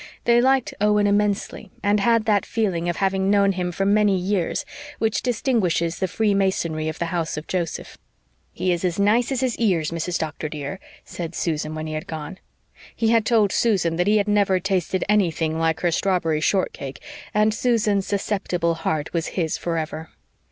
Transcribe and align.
They 0.23 0.41
liked 0.41 0.73
Owen 0.81 1.05
immensely 1.05 1.69
and 1.83 1.99
had 1.99 2.25
that 2.25 2.43
feeling 2.43 2.89
of 2.89 2.95
having 2.95 3.29
known 3.29 3.51
him 3.51 3.71
for 3.71 3.85
many 3.85 4.17
years 4.17 4.65
which 4.97 5.21
distinguishes 5.21 5.99
the 5.99 6.07
freemasonry 6.07 6.89
of 6.89 6.97
the 6.97 7.13
house 7.13 7.37
of 7.37 7.45
Joseph. 7.45 7.99
"He 8.51 8.71
is 8.71 8.83
as 8.83 8.97
nice 8.99 9.31
as 9.31 9.41
his 9.41 9.55
ears, 9.57 9.91
Mrs. 9.91 10.17
Doctor, 10.17 10.49
dear," 10.49 10.79
said 11.05 11.35
Susan, 11.35 11.75
when 11.75 11.85
he 11.85 11.93
had 11.93 12.07
gone. 12.07 12.39
He 12.95 13.09
had 13.09 13.27
told 13.27 13.51
Susan 13.51 13.95
that 13.97 14.07
he 14.07 14.17
had 14.17 14.27
never 14.27 14.59
tasted 14.59 15.05
anything 15.07 15.59
like 15.59 15.81
her 15.81 15.91
strawberry 15.91 16.41
shortcake 16.41 16.99
and 17.31 17.53
Susan's 17.53 18.07
susceptible 18.07 18.73
heart 18.73 19.13
was 19.13 19.27
his 19.37 19.55
forever. 19.55 20.09